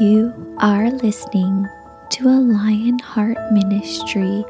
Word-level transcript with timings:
You 0.00 0.56
are 0.58 0.90
listening 0.90 1.68
to 2.10 2.26
a 2.26 2.34
Lionheart 2.40 3.38
Ministry 3.52 4.44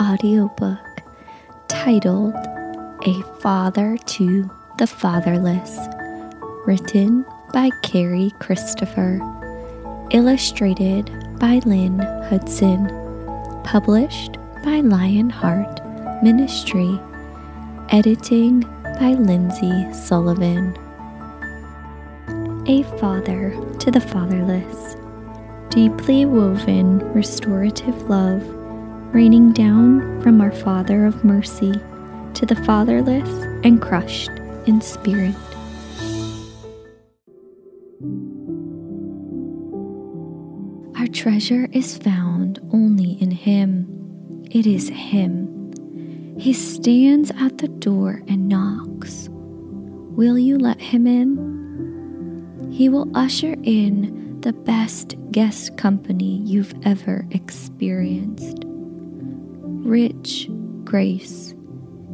audiobook 0.00 1.02
titled 1.66 2.36
A 3.04 3.22
Father 3.40 3.96
to 3.96 4.48
the 4.78 4.86
Fatherless, 4.86 5.76
written 6.66 7.26
by 7.52 7.70
Carrie 7.82 8.32
Christopher, 8.38 9.18
illustrated 10.12 11.10
by 11.40 11.60
Lynne 11.66 11.98
Hudson, 12.28 12.86
published 13.64 14.38
by 14.62 14.82
Lionheart 14.82 15.80
Ministry, 16.22 17.00
editing 17.88 18.60
by 19.00 19.14
Lindsey 19.14 19.92
Sullivan. 19.92 20.78
A 22.68 22.82
Father 22.98 23.54
to 23.78 23.92
the 23.92 24.00
Fatherless, 24.00 24.96
deeply 25.70 26.26
woven 26.26 26.98
restorative 27.12 28.10
love 28.10 28.42
raining 29.14 29.52
down 29.52 30.20
from 30.20 30.40
our 30.40 30.50
Father 30.50 31.06
of 31.06 31.24
mercy 31.24 31.72
to 32.34 32.44
the 32.44 32.56
fatherless 32.64 33.28
and 33.62 33.80
crushed 33.80 34.32
in 34.66 34.80
spirit. 34.80 35.36
Our 40.98 41.06
treasure 41.06 41.68
is 41.70 41.96
found 41.96 42.58
only 42.72 43.12
in 43.22 43.30
Him. 43.30 44.42
It 44.50 44.66
is 44.66 44.88
Him. 44.88 45.72
He 46.36 46.52
stands 46.52 47.30
at 47.38 47.58
the 47.58 47.68
door 47.68 48.22
and 48.26 48.48
knocks. 48.48 49.28
Will 49.30 50.36
you 50.36 50.58
let 50.58 50.80
Him 50.80 51.06
in? 51.06 51.45
He 52.76 52.90
will 52.90 53.08
usher 53.16 53.56
in 53.62 54.38
the 54.42 54.52
best 54.52 55.16
guest 55.30 55.78
company 55.78 56.42
you've 56.44 56.74
ever 56.82 57.26
experienced. 57.30 58.64
Rich 58.66 60.50
grace, 60.84 61.54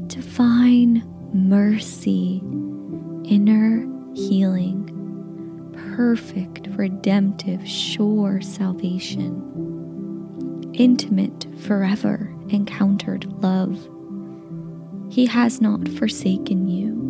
divine 0.07 1.03
mercy, 1.35 2.41
inner 3.25 3.89
healing, 4.15 4.87
perfect, 5.97 6.69
redemptive, 6.77 7.67
sure 7.67 8.41
salvation, 8.41 9.35
intimate, 10.75 11.49
forever 11.59 12.33
encountered 12.51 13.27
love. 13.43 13.89
He 15.11 15.27
has 15.27 15.61
not 15.61 15.89
forsaken 15.89 16.69
you. 16.69 17.02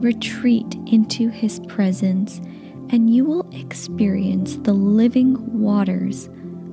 Retreat 0.00 0.76
into 0.86 1.28
His 1.28 1.60
presence, 1.60 2.38
and 2.90 3.12
you 3.14 3.24
will 3.24 3.48
experience 3.52 4.56
the 4.56 4.72
living 4.72 5.60
waters 5.60 6.28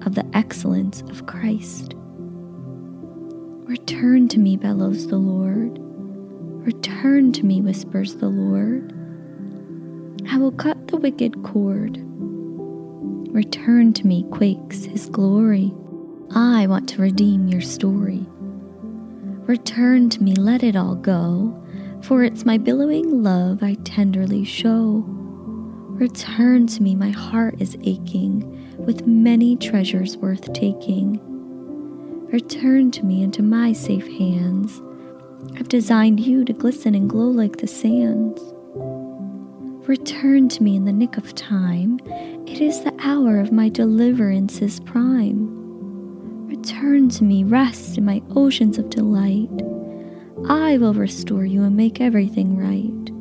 of 0.06 0.16
the 0.16 0.26
excellence 0.34 1.02
of 1.10 1.26
Christ. 1.26 1.96
Return 3.66 4.28
to 4.30 4.40
me, 4.40 4.58
bellows 4.58 5.08
the 5.08 5.18
Lord. 5.18 5.80
Return 6.66 7.32
to 7.34 7.46
me, 7.46 7.62
whispers 7.62 8.16
the 8.16 8.30
Lord. 8.30 8.94
I 10.30 10.38
will 10.38 10.52
cut 10.52 10.88
the 10.88 10.98
wicked 10.98 11.44
cord. 11.44 11.98
Return 13.34 13.92
to 13.94 14.08
me, 14.08 14.24
quakes 14.32 14.86
his 14.86 15.10
glory. 15.10 15.74
I 16.32 16.68
want 16.68 16.88
to 16.90 17.02
redeem 17.02 17.48
your 17.48 17.62
story. 17.62 18.26
Return 19.48 20.10
to 20.12 20.24
me, 20.24 20.36
let 20.36 20.64
it 20.64 20.76
all 20.76 20.96
go, 20.96 21.60
for 22.06 22.24
it's 22.24 22.46
my 22.46 22.56
billowing 22.56 23.24
love 23.24 23.64
I 23.64 23.74
tenderly 23.84 24.44
show. 24.44 25.04
Return 25.08 26.68
to 26.68 26.84
me, 26.84 26.94
my 26.94 27.10
heart 27.10 27.56
is 27.60 27.76
aching, 27.82 28.78
with 28.78 29.08
many 29.08 29.56
treasures 29.56 30.16
worth 30.16 30.54
taking. 30.54 31.20
Return 32.32 32.92
to 32.92 33.04
me 33.04 33.24
into 33.24 33.42
my 33.42 33.74
safe 33.74 34.08
hands. 34.20 34.84
I've 35.58 35.68
designed 35.68 36.20
you 36.20 36.46
to 36.46 36.54
glisten 36.54 36.94
and 36.94 37.10
glow 37.10 37.28
like 37.28 37.58
the 37.58 37.68
sands. 37.68 38.40
Return 39.88 40.48
to 40.50 40.62
me 40.62 40.76
in 40.76 40.86
the 40.86 40.94
nick 40.94 41.18
of 41.18 41.34
time. 41.34 42.00
It 42.46 42.62
is 42.62 42.84
the 42.84 42.96
hour 43.00 43.40
of 43.40 43.52
my 43.52 43.68
deliverance's 43.68 44.80
prime. 44.82 45.50
Return 46.48 47.10
to 47.10 47.24
me, 47.24 47.44
rest 47.44 47.98
in 47.98 48.06
my 48.06 48.22
oceans 48.36 48.78
of 48.78 48.92
delight. 48.92 49.50
I 50.48 50.78
will 50.78 50.94
restore 50.94 51.44
you 51.44 51.64
and 51.64 51.76
make 51.76 52.00
everything 52.00 52.56
right. 52.56 53.12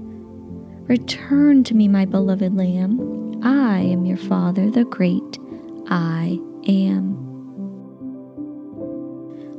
Return 0.87 1.65
to 1.65 1.75
me, 1.75 1.89
my 1.89 2.05
beloved 2.05 2.55
Lamb. 2.55 3.41
I 3.43 3.79
am 3.79 4.05
your 4.05 4.19
Father, 4.19 4.71
the 4.71 4.85
great 4.85 5.39
I 5.89 6.39
am. 6.69 7.17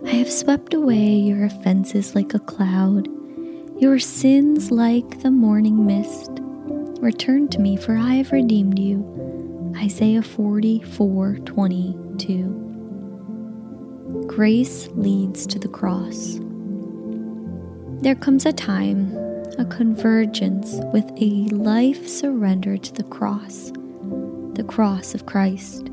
I 0.05 0.11
have 0.11 0.31
swept 0.31 0.75
away 0.75 1.15
your 1.15 1.45
offenses 1.45 2.13
like 2.13 2.35
a 2.35 2.39
cloud, 2.39 3.07
your 3.79 3.97
sins 3.97 4.69
like 4.69 5.23
the 5.23 5.31
morning 5.31 5.87
mist. 5.87 6.29
Return 7.01 7.47
to 7.47 7.59
me, 7.59 7.77
for 7.77 7.97
I 7.97 8.13
have 8.15 8.31
redeemed 8.31 8.77
you. 8.77 9.73
Isaiah 9.75 10.21
44 10.21 11.37
22. 11.45 14.25
Grace 14.27 14.87
leads 14.93 15.47
to 15.47 15.57
the 15.57 15.67
cross. 15.67 16.39
There 18.01 18.15
comes 18.15 18.45
a 18.45 18.53
time, 18.53 19.15
a 19.57 19.65
convergence 19.65 20.79
with 20.93 21.11
a 21.17 21.47
life 21.53 22.07
surrendered 22.07 22.83
to 22.83 22.93
the 22.93 23.03
cross, 23.03 23.71
the 24.53 24.65
cross 24.67 25.15
of 25.15 25.25
Christ 25.25 25.89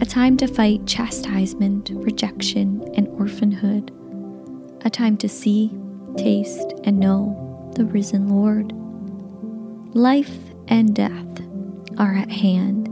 a 0.00 0.04
time 0.04 0.36
to 0.36 0.46
fight 0.46 0.86
chastisement, 0.86 1.90
rejection, 1.94 2.82
and 2.96 3.06
orphanhood, 3.08 3.92
a 4.84 4.90
time 4.90 5.16
to 5.18 5.28
see, 5.28 5.70
taste, 6.16 6.72
and 6.84 6.98
know 6.98 7.72
the 7.76 7.84
risen 7.84 8.28
Lord. 8.28 8.72
Life 9.94 10.36
and 10.68 10.94
death 10.94 11.40
are 11.96 12.14
at 12.16 12.30
hand, 12.30 12.88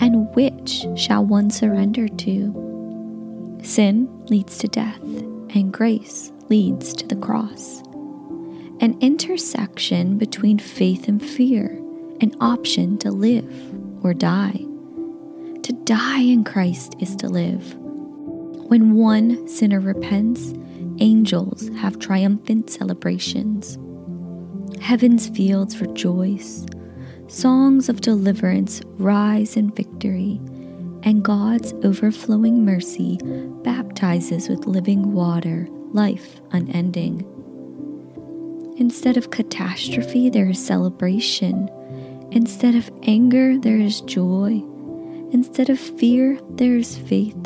and 0.00 0.32
which 0.36 0.86
shall 0.96 1.24
one 1.24 1.50
surrender 1.50 2.06
to? 2.08 3.58
Sin 3.62 4.08
leads 4.26 4.58
to 4.58 4.68
death, 4.68 5.02
and 5.02 5.72
grace 5.72 6.32
leads 6.48 6.92
to 6.94 7.06
the 7.06 7.16
cross. 7.16 7.82
An 8.80 8.96
intersection 9.00 10.18
between 10.18 10.58
faith 10.58 11.08
and 11.08 11.22
fear, 11.22 11.66
an 12.20 12.34
option 12.40 12.98
to 12.98 13.10
live 13.10 13.52
or 14.02 14.14
die. 14.14 14.64
To 15.62 15.72
die 15.84 16.20
in 16.20 16.44
Christ 16.44 16.94
is 17.00 17.16
to 17.16 17.28
live. 17.28 17.74
When 18.68 18.94
one 18.94 19.48
sinner 19.48 19.80
repents, 19.80 20.54
angels 21.00 21.68
have 21.76 21.98
triumphant 21.98 22.70
celebrations. 22.70 23.78
Heaven's 24.80 25.28
fields 25.28 25.80
rejoice. 25.80 26.64
Songs 27.26 27.88
of 27.88 28.00
deliverance 28.00 28.80
rise 28.96 29.56
in 29.56 29.70
victory, 29.70 30.40
and 31.02 31.22
God's 31.22 31.74
overflowing 31.84 32.64
mercy 32.64 33.18
baptizes 33.62 34.48
with 34.48 34.66
living 34.66 35.12
water, 35.12 35.68
life 35.92 36.40
unending. 36.52 37.24
Instead 38.78 39.16
of 39.16 39.30
catastrophe, 39.30 40.30
there 40.30 40.48
is 40.48 40.64
celebration. 40.64 41.68
Instead 42.30 42.74
of 42.74 42.90
anger, 43.02 43.58
there 43.58 43.78
is 43.78 44.00
joy. 44.02 44.62
Instead 45.32 45.68
of 45.68 45.78
fear, 45.78 46.38
there 46.50 46.76
is 46.76 46.96
faith. 46.96 47.36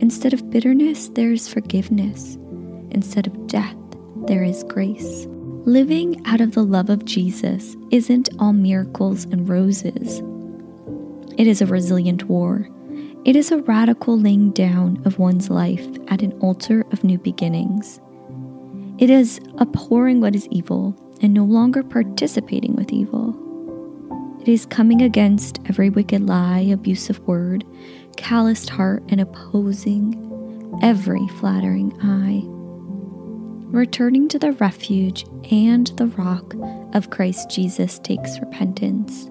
Instead 0.00 0.32
of 0.32 0.50
bitterness, 0.50 1.08
there 1.08 1.32
is 1.32 1.48
forgiveness. 1.48 2.36
Instead 2.90 3.26
of 3.26 3.46
death, 3.46 3.76
there 4.26 4.44
is 4.44 4.64
grace. 4.64 5.26
Living 5.64 6.20
out 6.26 6.40
of 6.40 6.52
the 6.52 6.64
love 6.64 6.90
of 6.90 7.04
Jesus 7.04 7.76
isn't 7.90 8.28
all 8.38 8.52
miracles 8.52 9.24
and 9.24 9.48
roses. 9.48 10.20
It 11.38 11.46
is 11.46 11.62
a 11.62 11.66
resilient 11.66 12.24
war. 12.24 12.68
It 13.24 13.36
is 13.36 13.52
a 13.52 13.58
radical 13.58 14.18
laying 14.18 14.50
down 14.50 15.00
of 15.04 15.20
one's 15.20 15.48
life 15.48 15.86
at 16.08 16.22
an 16.22 16.32
altar 16.40 16.84
of 16.90 17.04
new 17.04 17.18
beginnings. 17.18 18.00
It 18.98 19.10
is 19.10 19.38
abhorring 19.58 20.20
what 20.20 20.34
is 20.34 20.48
evil 20.48 20.96
and 21.22 21.32
no 21.32 21.44
longer 21.44 21.84
participating 21.84 22.74
with 22.74 22.92
evil. 22.92 23.38
It 24.40 24.48
is 24.48 24.66
coming 24.66 25.02
against 25.02 25.60
every 25.68 25.88
wicked 25.88 26.26
lie, 26.26 26.66
abusive 26.72 27.20
word, 27.20 27.64
calloused 28.16 28.70
heart, 28.70 29.04
and 29.08 29.20
opposing 29.20 30.80
every 30.82 31.28
flattering 31.38 31.96
eye. 32.02 32.42
Returning 33.70 34.26
to 34.30 34.38
the 34.40 34.50
refuge 34.54 35.24
and 35.52 35.86
the 35.96 36.08
rock 36.08 36.54
of 36.92 37.10
Christ 37.10 37.50
Jesus 37.50 38.00
takes 38.00 38.40
repentance. 38.40 39.30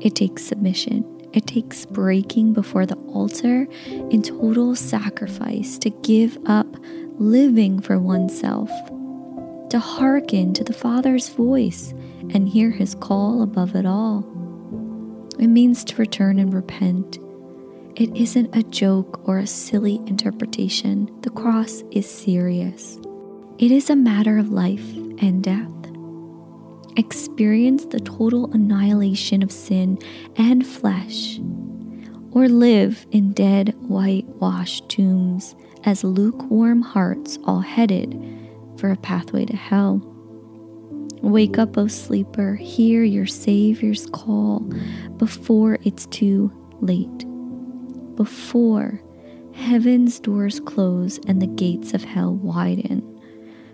It 0.00 0.16
takes 0.16 0.44
submission. 0.44 1.13
It 1.34 1.48
takes 1.48 1.84
breaking 1.84 2.52
before 2.52 2.86
the 2.86 2.96
altar 3.08 3.66
in 4.10 4.22
total 4.22 4.76
sacrifice 4.76 5.78
to 5.78 5.90
give 5.90 6.38
up 6.46 6.66
living 7.18 7.80
for 7.80 7.98
oneself, 7.98 8.70
to 9.70 9.80
hearken 9.80 10.54
to 10.54 10.62
the 10.62 10.72
Father's 10.72 11.28
voice 11.30 11.92
and 12.32 12.48
hear 12.48 12.70
his 12.70 12.94
call 12.94 13.42
above 13.42 13.74
it 13.74 13.84
all. 13.84 14.20
It 15.40 15.48
means 15.48 15.82
to 15.84 15.96
return 15.96 16.38
and 16.38 16.54
repent. 16.54 17.18
It 17.96 18.16
isn't 18.16 18.54
a 18.54 18.62
joke 18.62 19.20
or 19.28 19.38
a 19.38 19.46
silly 19.46 19.96
interpretation. 20.06 21.10
The 21.22 21.30
cross 21.30 21.82
is 21.90 22.08
serious. 22.08 22.98
It 23.58 23.72
is 23.72 23.90
a 23.90 23.96
matter 23.96 24.38
of 24.38 24.50
life 24.50 24.94
and 25.20 25.42
death. 25.42 25.73
Experience 26.96 27.86
the 27.86 28.00
total 28.00 28.52
annihilation 28.52 29.42
of 29.42 29.50
sin 29.50 29.98
and 30.36 30.66
flesh, 30.66 31.40
or 32.30 32.48
live 32.48 33.04
in 33.10 33.32
dead, 33.32 33.74
whitewashed 33.88 34.88
tombs 34.88 35.56
as 35.84 36.04
lukewarm 36.04 36.82
hearts 36.82 37.38
all 37.44 37.60
headed 37.60 38.16
for 38.76 38.90
a 38.90 38.96
pathway 38.96 39.44
to 39.44 39.56
hell. 39.56 40.00
Wake 41.20 41.58
up, 41.58 41.76
O 41.76 41.88
sleeper, 41.88 42.54
hear 42.54 43.02
your 43.02 43.26
Savior's 43.26 44.06
call 44.06 44.60
before 45.16 45.78
it's 45.82 46.06
too 46.06 46.52
late, 46.80 47.24
before 48.14 49.00
heaven's 49.54 50.20
doors 50.20 50.60
close 50.60 51.18
and 51.26 51.40
the 51.40 51.46
gates 51.46 51.94
of 51.94 52.04
hell 52.04 52.34
widen. 52.34 53.13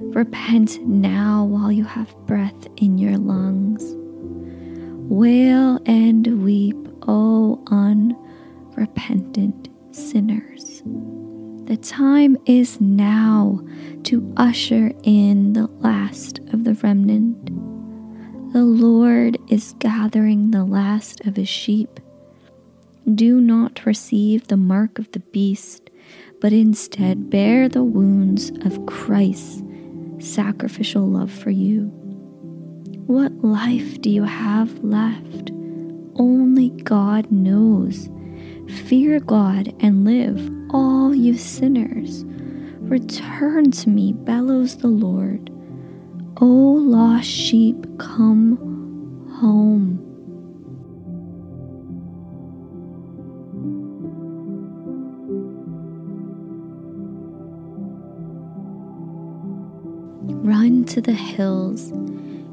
Repent 0.02 0.80
now 0.86 1.44
while 1.44 1.70
you 1.70 1.84
have 1.84 2.16
breath 2.26 2.66
in 2.78 2.96
your 2.96 3.18
lungs. 3.18 3.84
Wail 5.10 5.78
and 5.84 6.42
weep, 6.42 6.78
O 7.06 7.62
unrepentant 7.66 9.68
sinners. 9.92 10.82
The 11.66 11.76
time 11.76 12.38
is 12.46 12.80
now 12.80 13.60
to 14.04 14.32
usher 14.38 14.90
in 15.02 15.52
the 15.52 15.66
last 15.66 16.38
of 16.54 16.64
the 16.64 16.74
remnant. 16.74 17.50
The 18.54 18.64
Lord 18.64 19.36
is 19.48 19.74
gathering 19.80 20.50
the 20.50 20.64
last 20.64 21.20
of 21.26 21.36
his 21.36 21.48
sheep. 21.48 22.00
Do 23.14 23.38
not 23.38 23.84
receive 23.84 24.48
the 24.48 24.56
mark 24.56 24.98
of 24.98 25.12
the 25.12 25.20
beast, 25.20 25.90
but 26.40 26.54
instead 26.54 27.28
bear 27.28 27.68
the 27.68 27.84
wounds 27.84 28.50
of 28.64 28.86
Christ's 28.86 29.62
sacrificial 30.22 31.06
love 31.06 31.30
for 31.30 31.50
you. 31.50 31.84
What 33.06 33.32
life 33.42 34.00
do 34.00 34.10
you 34.10 34.22
have 34.24 34.78
left? 34.84 35.50
Only 36.16 36.70
God 36.70 37.30
knows. 37.30 38.08
Fear 38.86 39.20
God 39.20 39.74
and 39.80 40.04
live, 40.04 40.50
all 40.70 41.14
you 41.14 41.36
sinners. 41.36 42.24
Return 42.78 43.70
to 43.72 43.88
me, 43.88 44.12
bellows 44.12 44.76
the 44.76 44.88
Lord. 44.88 45.50
O 46.40 46.46
lost 46.46 47.28
sheep, 47.28 47.86
come 47.98 48.56
home. 49.40 49.99
To 60.90 61.00
the 61.00 61.12
hills, 61.12 61.90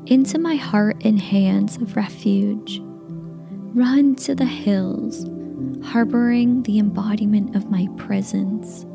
into 0.05 0.39
my 0.39 0.55
heart 0.55 0.97
and 1.03 1.19
hands 1.19 1.77
of 1.77 1.95
refuge. 1.95 2.81
Run 3.73 4.15
to 4.15 4.33
the 4.33 4.45
hills 4.45 5.25
harboring 5.83 6.63
the 6.63 6.79
embodiment 6.79 7.55
of 7.55 7.69
my 7.71 7.87
presence. 7.97 8.85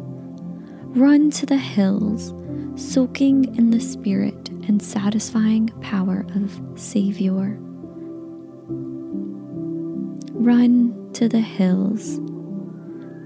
Run 0.94 1.30
to 1.32 1.46
the 1.46 1.56
hills, 1.56 2.32
soaking 2.76 3.56
in 3.56 3.70
the 3.70 3.80
spirit 3.80 4.48
and 4.68 4.82
satisfying 4.82 5.68
power 5.80 6.24
of 6.34 6.60
Savior. 6.76 7.56
Run 10.34 11.10
to 11.14 11.28
the 11.28 11.40
hills. 11.40 12.18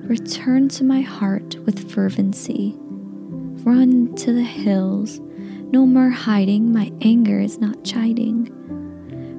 Return 0.09 0.69
to 0.71 0.85
my 0.85 1.01
heart 1.01 1.57
with 1.67 1.91
fervency. 1.91 2.75
Run 2.79 4.15
to 4.17 4.33
the 4.33 4.45
hills. 4.45 5.21
No 5.73 5.85
more 5.85 6.11
hiding, 6.11 6.73
my 6.73 6.93
anger 7.03 7.41
is 7.41 7.59
not 7.59 7.85
chiding. 7.85 8.49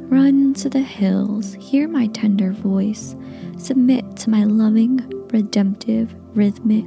Run 0.09 0.53
to 0.55 0.69
the 0.69 0.81
hills, 0.81 1.53
hear 1.53 1.87
my 1.87 2.07
tender 2.07 2.51
voice, 2.51 3.15
submit 3.57 4.17
to 4.17 4.29
my 4.29 4.43
loving, 4.43 4.99
redemptive, 5.31 6.13
rhythmic 6.35 6.85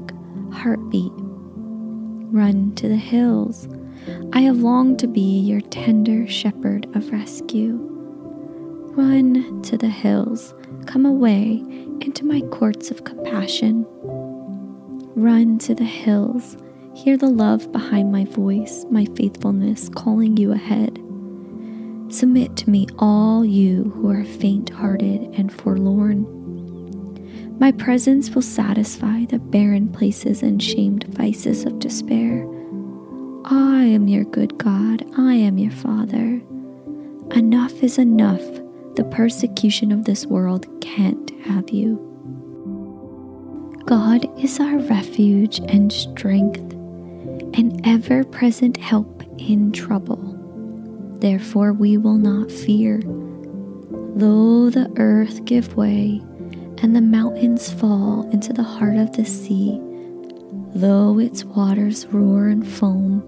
heartbeat. 0.52 1.12
Run 2.32 2.75
to 2.76 2.88
the 2.88 2.96
hills. 2.96 3.69
I 4.32 4.40
have 4.40 4.58
longed 4.58 4.98
to 5.00 5.06
be 5.06 5.40
your 5.40 5.60
tender 5.62 6.26
shepherd 6.28 6.87
of 6.94 7.10
rescue. 7.10 7.78
Run 8.92 9.62
to 9.62 9.78
the 9.78 9.88
hills. 9.88 10.54
Come 10.87 11.06
away 11.06 11.62
into 12.00 12.25
my 12.25 12.40
courts 12.50 12.90
of 12.90 13.04
compassion. 13.04 13.87
Run 15.14 15.58
to 15.58 15.75
the 15.75 15.84
hills. 15.84 16.56
Hear 16.94 17.16
the 17.16 17.31
love 17.31 17.70
behind 17.72 18.12
my 18.12 18.25
voice, 18.25 18.84
my 18.90 19.06
faithfulness 19.16 19.88
calling 19.88 20.37
you 20.37 20.52
ahead. 20.52 20.98
Submit 22.12 22.56
to 22.58 22.70
me, 22.70 22.87
all 22.98 23.44
you 23.44 23.84
who 23.94 24.10
are 24.10 24.25
faint 24.25 24.70
hearted 24.70 25.22
and 25.34 25.52
forlorn. 25.52 26.26
My 27.58 27.72
presence 27.72 28.31
will 28.31 28.42
satisfy 28.42 29.26
the 29.26 29.38
barren 29.38 29.92
places 29.92 30.42
and 30.42 30.62
shamed 30.62 31.04
vices 31.14 31.64
of 31.64 31.78
despair. 31.78 32.46
I 33.44 33.84
am 33.84 34.08
your 34.08 34.25
good 34.25 34.58
God, 34.58 35.04
I 35.16 35.34
am 35.34 35.58
your 35.58 35.70
Father. 35.70 36.42
Enough 37.32 37.82
is 37.82 37.98
enough. 37.98 38.42
The 38.96 39.04
persecution 39.10 39.92
of 39.92 40.04
this 40.04 40.26
world 40.26 40.66
can't 40.81 41.31
have 41.44 41.70
you. 41.70 42.06
God 43.87 44.26
is 44.38 44.58
our 44.58 44.78
refuge 44.78 45.60
and 45.69 45.92
strength, 45.92 46.69
an 47.61 47.79
ever 47.85 48.25
present 48.25 48.79
help 48.79 49.23
in 49.37 49.71
trouble. 49.71 50.17
Therefore, 51.21 51.75
we 51.75 51.99
will 51.99 52.17
not 52.17 52.51
fear. 52.51 53.03
Though 54.17 54.71
the 54.71 54.91
earth 54.97 55.45
give 55.45 55.77
way 55.77 56.23
and 56.83 56.97
the 56.97 57.03
mountains 57.03 57.71
fall 57.71 58.27
into 58.31 58.55
the 58.55 58.62
heart 58.62 58.97
of 58.97 59.12
the 59.12 59.27
sea, 59.27 59.79
though 60.75 61.19
its 61.19 61.45
waters 61.45 62.07
roar 62.07 62.49
and 62.49 62.67
foam, 62.67 63.23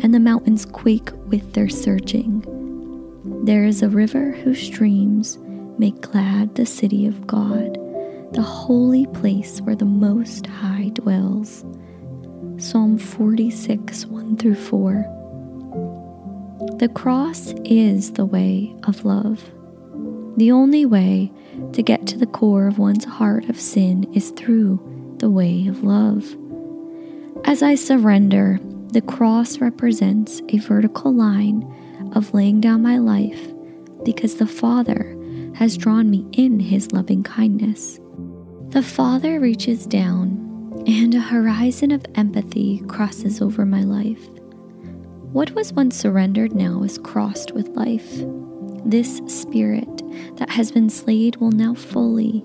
and 0.00 0.14
the 0.14 0.20
mountains 0.20 0.64
quake 0.64 1.10
with 1.26 1.52
their 1.52 1.68
surging, 1.68 2.44
there 3.44 3.64
is 3.64 3.82
a 3.82 3.90
river 3.90 4.30
whose 4.30 4.62
streams 4.62 5.36
make 5.78 6.00
glad 6.00 6.54
the 6.54 6.64
city 6.64 7.06
of 7.06 7.26
God, 7.26 7.74
the 8.32 8.40
holy 8.40 9.04
place 9.08 9.60
where 9.60 9.76
the 9.76 9.84
Most 9.84 10.46
High 10.46 10.88
dwells. 10.94 11.62
Psalm 12.58 12.96
46 12.96 14.06
1 14.06 14.38
through 14.38 14.54
4. 14.54 15.04
The 16.78 16.88
cross 16.88 17.52
is 17.66 18.12
the 18.12 18.24
way 18.24 18.74
of 18.84 19.04
love. 19.04 19.44
The 20.38 20.52
only 20.52 20.86
way 20.86 21.30
to 21.74 21.82
get 21.82 22.06
to 22.06 22.16
the 22.16 22.26
core 22.26 22.66
of 22.66 22.78
one's 22.78 23.04
heart 23.04 23.50
of 23.50 23.60
sin 23.60 24.10
is 24.14 24.30
through 24.30 24.80
the 25.18 25.28
way 25.28 25.66
of 25.66 25.84
love. 25.84 26.24
As 27.44 27.62
I 27.62 27.74
surrender, 27.74 28.58
the 28.88 29.02
cross 29.02 29.58
represents 29.58 30.40
a 30.48 30.56
vertical 30.56 31.12
line 31.12 31.62
of 32.14 32.32
laying 32.32 32.62
down 32.62 32.82
my 32.82 32.96
life 32.96 33.52
because 34.02 34.36
the 34.36 34.46
Father 34.46 35.14
has 35.56 35.76
drawn 35.76 36.08
me 36.08 36.26
in 36.32 36.58
his 36.60 36.90
loving 36.92 37.22
kindness. 37.22 38.00
The 38.68 38.82
Father 38.82 39.40
reaches 39.40 39.86
down, 39.86 40.45
and 40.86 41.16
a 41.16 41.20
horizon 41.20 41.90
of 41.90 42.06
empathy 42.14 42.78
crosses 42.86 43.42
over 43.42 43.66
my 43.66 43.82
life. 43.82 44.28
What 45.32 45.50
was 45.50 45.72
once 45.72 45.96
surrendered 45.96 46.54
now 46.54 46.84
is 46.84 46.96
crossed 46.98 47.50
with 47.52 47.66
life. 47.70 48.08
This 48.84 49.20
spirit 49.26 50.02
that 50.36 50.48
has 50.48 50.70
been 50.70 50.88
slayed 50.88 51.36
will 51.36 51.50
now 51.50 51.74
fully 51.74 52.44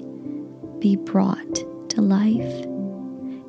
be 0.79 0.95
brought 0.95 1.55
to 1.89 2.01
life 2.01 2.65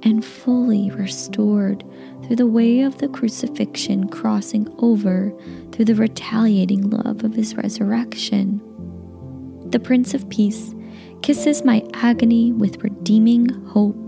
and 0.03 0.23
fully 0.23 0.91
restored 0.91 1.83
through 2.25 2.37
the 2.37 2.47
way 2.47 2.81
of 2.81 2.99
the 2.99 3.09
crucifixion, 3.09 4.09
crossing 4.09 4.69
over 4.79 5.33
through 5.73 5.87
the 5.87 5.95
retaliating 5.95 6.91
love 6.91 7.25
of 7.25 7.35
his 7.35 7.55
resurrection. 7.55 8.61
The 9.71 9.81
Prince 9.81 10.13
of 10.13 10.29
Peace 10.29 10.75
kisses 11.23 11.65
my 11.65 11.83
agony 11.95 12.53
with 12.53 12.83
redeeming 12.83 13.49
hope 13.69 14.02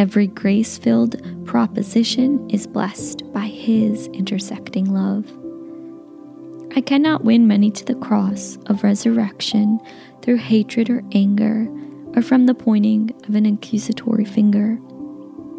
Every 0.00 0.28
grace 0.28 0.78
filled 0.78 1.20
proposition 1.44 2.48
is 2.48 2.66
blessed 2.66 3.30
by 3.34 3.44
His 3.48 4.06
intersecting 4.14 4.94
love. 4.94 5.30
I 6.74 6.80
cannot 6.80 7.26
win 7.26 7.46
many 7.46 7.70
to 7.72 7.84
the 7.84 7.96
cross 7.96 8.56
of 8.64 8.82
resurrection 8.82 9.78
through 10.22 10.38
hatred 10.38 10.88
or 10.88 11.04
anger 11.12 11.68
or 12.16 12.22
from 12.22 12.46
the 12.46 12.54
pointing 12.54 13.14
of 13.28 13.34
an 13.34 13.44
accusatory 13.44 14.24
finger, 14.24 14.78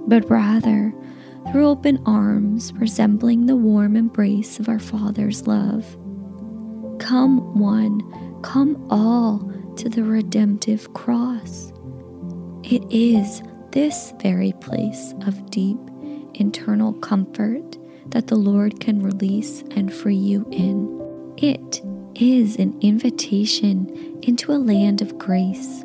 but 0.07 0.27
rather 0.27 0.91
through 1.51 1.67
open 1.67 2.01
arms 2.07 2.73
resembling 2.73 3.45
the 3.45 3.55
warm 3.55 3.95
embrace 3.95 4.59
of 4.59 4.67
our 4.67 4.79
Father's 4.79 5.45
love. 5.45 5.85
Come 6.97 7.59
one, 7.59 8.01
come 8.41 8.87
all, 8.89 9.37
to 9.75 9.87
the 9.87 10.03
redemptive 10.03 10.91
cross. 10.95 11.71
It 12.63 12.83
is 12.89 13.43
this 13.71 14.13
very 14.21 14.53
place 14.53 15.13
of 15.25 15.49
deep 15.49 15.79
internal 16.33 16.93
comfort 16.93 17.77
that 18.07 18.27
the 18.27 18.35
Lord 18.35 18.79
can 18.79 19.01
release 19.01 19.61
and 19.71 19.93
free 19.93 20.15
you 20.15 20.45
in. 20.51 21.33
It 21.37 21.81
is 22.15 22.57
an 22.57 22.77
invitation 22.81 24.19
into 24.23 24.51
a 24.51 24.59
land 24.59 25.01
of 25.01 25.17
grace 25.17 25.83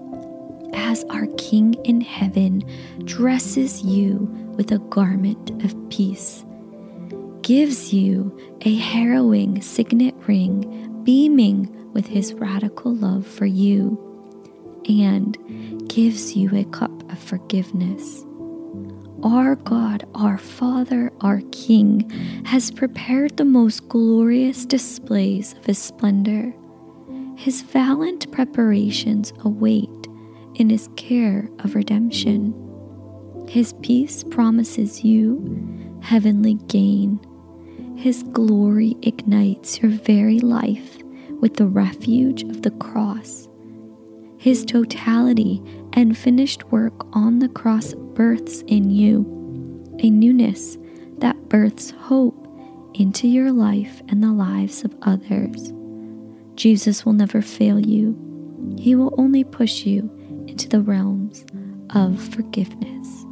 as 0.75 1.05
our 1.05 1.27
King 1.39 1.75
in 1.85 2.01
heaven 2.01 2.63
dresses 3.05 3.83
you 3.83 4.29
with 4.57 4.73
a 4.73 4.79
garment 4.79 5.51
of 5.65 5.91
peace, 5.91 6.45
gives 7.43 7.93
you 7.93 8.37
a 8.63 8.75
harrowing 8.77 9.63
signet 9.63 10.15
ring 10.27 11.03
beaming 11.05 11.93
with 11.93 12.07
his 12.07 12.35
radical 12.35 12.95
love 12.95 13.27
for 13.27 13.47
you, 13.47 14.06
and 14.89 15.37
gives 15.89 16.37
you 16.37 16.55
a 16.55 16.65
cup 16.65 16.91
of 17.11 17.19
forgiveness. 17.19 18.25
Our 19.23 19.57
God, 19.57 20.07
our 20.15 20.39
Father, 20.39 21.11
our 21.21 21.41
King, 21.51 22.09
has 22.45 22.71
prepared 22.71 23.37
the 23.37 23.45
most 23.45 23.89
glorious 23.89 24.67
displays 24.67 25.55
of 25.55 25.67
His 25.67 25.79
splendor. 25.79 26.55
His 27.37 27.63
valiant 27.63 28.31
preparations 28.31 29.33
await 29.41 29.89
in 30.55 30.71
His 30.71 30.89
care 30.97 31.49
of 31.61 31.75
redemption. 31.75 32.55
His 33.49 33.73
peace 33.83 34.23
promises 34.25 35.03
you 35.03 35.99
heavenly 36.03 36.55
gain. 36.69 37.19
His 37.97 38.23
glory 38.23 38.97
ignites 39.03 39.81
your 39.81 39.91
very 39.91 40.41
life 40.41 40.99
with 41.41 41.55
the 41.55 41.67
refuge 41.67 42.43
of 42.45 42.63
the 42.63 42.71
cross. 42.73 43.49
His 44.39 44.65
totality 44.65 45.63
and 45.93 46.17
finished 46.17 46.71
work 46.71 47.07
on 47.17 47.39
the 47.39 47.49
cross 47.49 47.95
births 47.95 48.63
in 48.67 48.91
you 48.91 49.33
a 50.01 50.11
newness 50.11 50.77
that 51.19 51.49
births 51.49 51.91
hope 51.91 52.47
into 52.95 53.29
your 53.29 53.51
life 53.51 54.03
and 54.09 54.23
the 54.23 54.33
lives 54.33 54.85
of 54.85 54.95
others. 55.03 55.73
Jesus 56.55 57.05
will 57.05 57.13
never 57.13 57.43
fail 57.43 57.81
you, 57.81 58.17
He 58.79 58.95
will 58.95 59.15
only 59.19 59.45
push 59.45 59.85
you 59.85 60.11
into 60.47 60.69
the 60.69 60.81
realms 60.81 61.45
of 61.91 62.23
forgiveness. 62.33 63.26